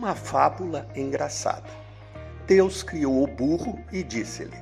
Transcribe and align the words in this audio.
Uma 0.00 0.14
fábula 0.14 0.88
engraçada. 0.96 1.68
Deus 2.46 2.82
criou 2.82 3.22
o 3.22 3.26
burro 3.26 3.78
e 3.92 4.02
disse-lhe: 4.02 4.56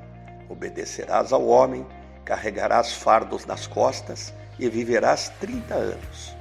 Obedecerás 0.49 1.33
ao 1.33 1.46
homem, 1.46 1.87
carregarás 2.24 2.92
fardos 2.92 3.46
nas 3.46 3.64
costas 3.64 4.35
e 4.59 4.69
viverás 4.69 5.28
trinta 5.38 5.77
anos. 5.77 6.37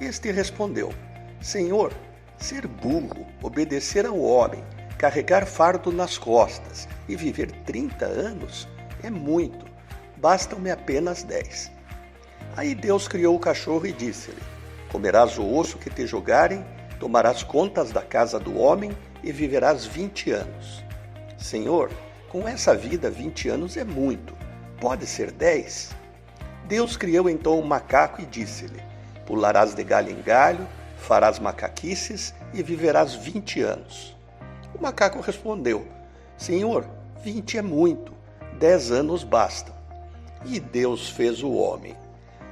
Este 0.00 0.32
respondeu: 0.32 0.92
Senhor, 1.40 1.92
ser 2.36 2.66
burro, 2.66 3.24
obedecer 3.40 4.04
ao 4.04 4.18
homem, 4.18 4.64
carregar 4.98 5.46
fardo 5.46 5.92
nas 5.92 6.18
costas 6.18 6.88
e 7.08 7.14
viver 7.14 7.52
trinta 7.64 8.06
anos 8.06 8.66
é 9.04 9.08
muito, 9.08 9.66
bastam-me 10.16 10.72
apenas 10.72 11.22
dez. 11.22 11.70
Aí 12.56 12.74
Deus 12.74 13.06
criou 13.06 13.36
o 13.36 13.40
cachorro 13.40 13.86
e 13.86 13.92
disse-lhe: 13.92 14.42
Comerás 14.90 15.38
o 15.38 15.48
osso 15.48 15.78
que 15.78 15.88
te 15.88 16.08
jogarem 16.08 16.64
Tomarás 16.98 17.42
contas 17.42 17.90
da 17.90 18.02
casa 18.02 18.38
do 18.38 18.58
homem 18.58 18.90
e 19.22 19.30
viverás 19.30 19.84
vinte 19.84 20.30
anos. 20.30 20.84
Senhor, 21.36 21.90
com 22.30 22.48
essa 22.48 22.74
vida, 22.74 23.10
vinte 23.10 23.48
anos 23.48 23.76
é 23.76 23.84
muito. 23.84 24.34
Pode 24.80 25.06
ser 25.06 25.30
dez? 25.30 25.90
Deus 26.66 26.96
criou 26.96 27.28
então 27.28 27.58
um 27.58 27.66
macaco 27.66 28.20
e 28.20 28.26
disse-lhe: 28.26 28.82
Pularás 29.26 29.74
de 29.74 29.84
galho 29.84 30.10
em 30.10 30.20
galho, 30.22 30.66
farás 30.96 31.38
macaquices 31.38 32.34
e 32.52 32.62
viverás 32.62 33.14
vinte 33.14 33.60
anos. 33.60 34.16
O 34.74 34.82
macaco 34.82 35.20
respondeu: 35.20 35.86
Senhor, 36.36 36.86
vinte 37.22 37.56
é 37.58 37.62
muito, 37.62 38.12
dez 38.58 38.90
anos 38.90 39.22
bastam. 39.22 39.74
E 40.44 40.60
Deus 40.60 41.08
fez 41.08 41.42
o 41.42 41.52
homem. 41.52 41.96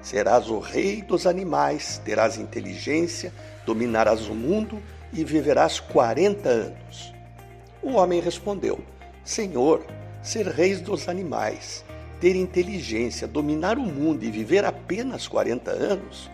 Serás 0.04 0.50
o 0.50 0.58
rei 0.58 1.00
dos 1.00 1.26
animais, 1.26 1.98
terás 2.04 2.36
inteligência, 2.36 3.32
dominarás 3.64 4.28
o 4.28 4.34
mundo 4.34 4.78
e 5.14 5.24
viverás 5.24 5.80
quarenta 5.80 6.50
anos. 6.50 7.14
O 7.82 7.92
homem 7.94 8.20
respondeu: 8.20 8.84
Senhor, 9.24 9.82
ser 10.22 10.46
reis 10.46 10.82
dos 10.82 11.08
animais, 11.08 11.86
ter 12.20 12.36
inteligência, 12.36 13.26
dominar 13.26 13.78
o 13.78 13.86
mundo 13.86 14.24
e 14.24 14.30
viver 14.30 14.66
apenas 14.66 15.26
quarenta 15.26 15.70
anos? 15.70 16.30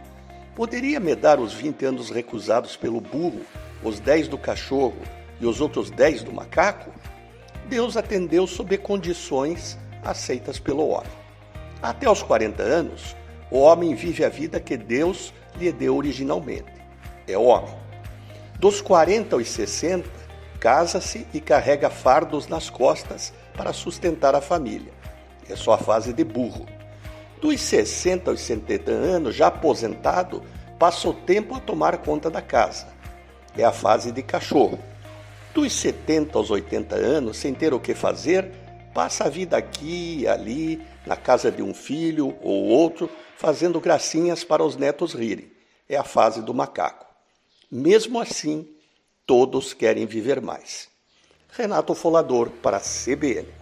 Poderia 0.57 0.99
me 0.99 1.15
dar 1.15 1.39
os 1.39 1.53
vinte 1.53 1.85
anos 1.85 2.11
recusados 2.11 2.77
pelo 2.77 3.01
burro, 3.01 3.43
os 3.85 4.01
dez 4.01 4.27
do 4.27 4.37
cachorro 4.37 4.99
e 5.41 5.47
os 5.47 5.61
outros 5.61 5.93
dez 5.93 6.25
do 6.25 6.33
macaco? 6.33 6.91
Deus 7.69 7.97
atendeu 7.97 8.49
sob 8.49 8.77
condições 8.79 9.79
aceitas 10.03 10.59
pelo 10.59 10.89
homem. 10.89 11.21
Até 11.81 12.11
os 12.11 12.21
40 12.21 12.65
anos, 12.65 13.15
o 13.51 13.59
homem 13.59 13.95
vive 13.95 14.25
a 14.25 14.29
vida 14.29 14.61
que 14.61 14.77
Deus 14.77 15.33
lhe 15.57 15.73
deu 15.73 15.97
originalmente. 15.97 16.73
É 17.27 17.37
homem. 17.37 17.75
Dos 18.59 18.81
40 18.81 19.37
aos 19.37 19.49
60, 19.49 20.09
casa-se 20.61 21.27
e 21.33 21.41
carrega 21.41 21.91
fardos 21.91 22.47
nas 22.47 22.71
costas 22.71 23.33
para 23.57 23.73
sustentar 23.73 24.35
a 24.35 24.41
família. 24.41 24.93
É 25.49 25.57
só 25.57 25.73
a 25.73 25.79
fase 25.79 26.13
de 26.13 26.23
burro. 26.23 26.67
Dos 27.41 27.61
60 27.61 28.31
aos 28.31 28.41
70 28.41 28.91
anos, 28.91 29.35
já 29.35 29.49
aposentado, 29.49 30.43
passa 30.79 31.09
o 31.09 31.15
tempo 31.15 31.55
a 31.55 31.61
tomar 31.61 31.99
conta 31.99 32.31
da 32.31 32.43
casa. 32.43 32.87
É 33.57 33.65
a 33.65 33.73
fase 33.73 34.13
de 34.13 34.23
cachorro. 34.23 34.79
Dos 35.53 35.73
70 35.73 36.39
aos 36.39 36.51
80 36.51 36.95
anos, 36.95 37.39
sem 37.39 37.53
ter 37.53 37.75
o 37.75 37.81
que 37.81 37.95
fazer, 37.95 38.53
passa 38.95 39.25
a 39.25 39.29
vida 39.29 39.57
aqui 39.57 40.21
e 40.21 40.29
ali, 40.29 40.81
na 41.07 41.17
casa 41.17 41.51
de 41.51 41.63
um 41.63 41.75
filho 41.75 42.37
ou 42.43 42.65
outro, 42.65 43.11
fazendo 43.37 43.81
gracinhas 43.81 44.45
para 44.45 44.65
os 44.65 44.77
netos 44.77 45.15
rirem. 45.15 45.51
É 45.89 45.97
a 45.97 46.05
fase 46.05 46.43
do 46.43 46.55
macaco. 46.55 47.07
Mesmo 47.71 48.21
assim, 48.21 48.69
todos 49.27 49.73
querem 49.73 50.07
viver 50.07 50.41
mais. 50.41 50.89
Renato 51.51 51.95
Folador 51.95 52.51
para 52.63 52.77
a 52.77 52.81
CBN. 52.81 53.60